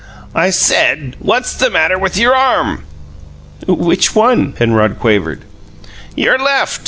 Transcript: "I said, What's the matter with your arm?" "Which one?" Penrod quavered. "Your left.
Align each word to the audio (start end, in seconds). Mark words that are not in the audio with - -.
"I 0.33 0.49
said, 0.49 1.15
What's 1.19 1.53
the 1.53 1.69
matter 1.69 1.95
with 1.95 2.17
your 2.17 2.35
arm?" 2.35 2.85
"Which 3.67 4.15
one?" 4.15 4.51
Penrod 4.53 4.97
quavered. 4.99 5.41
"Your 6.15 6.39
left. 6.39 6.79